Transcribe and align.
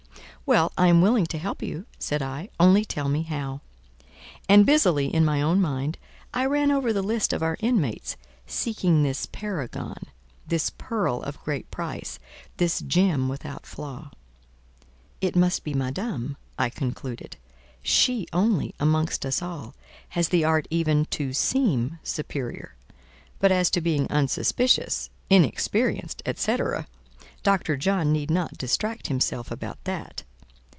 "Well, 0.43 0.73
I 0.77 0.87
am 0.89 0.99
willing 1.01 1.27
to 1.27 1.37
help 1.37 1.61
you," 1.63 1.85
said 1.97 2.21
I, 2.21 2.49
"only 2.59 2.83
tell 2.83 3.07
me 3.07 3.21
how." 3.21 3.61
And 4.49 4.65
busily, 4.65 5.05
in 5.05 5.23
my 5.23 5.41
own 5.41 5.61
mind, 5.61 5.97
I 6.33 6.45
ran 6.45 6.71
over 6.73 6.91
the 6.91 7.01
list 7.01 7.31
of 7.31 7.41
our 7.41 7.55
inmates, 7.61 8.17
seeking 8.45 9.01
this 9.01 9.27
paragon, 9.27 10.07
this 10.45 10.69
pearl 10.77 11.21
of 11.21 11.41
great 11.43 11.71
price, 11.71 12.19
this 12.57 12.81
gem 12.81 13.29
without 13.29 13.65
flaw. 13.65 14.11
"It 15.21 15.37
must 15.37 15.63
be 15.63 15.73
Madame," 15.73 16.35
I 16.59 16.69
concluded. 16.69 17.37
"She 17.81 18.27
only, 18.33 18.75
amongst 18.77 19.25
us 19.25 19.41
all, 19.41 19.73
has 20.09 20.27
the 20.29 20.43
art 20.43 20.67
even 20.69 21.05
to 21.11 21.31
seem 21.31 21.97
superior: 22.03 22.75
but 23.39 23.53
as 23.53 23.69
to 23.69 23.79
being 23.79 24.11
unsuspicious, 24.11 25.09
inexperienced, 25.29 26.21
&c., 26.35 26.57
Dr. 27.41 27.77
John 27.77 28.11
need 28.11 28.29
not 28.29 28.57
distract 28.57 29.07
himself 29.07 29.49
about 29.49 29.81
that. 29.85 30.23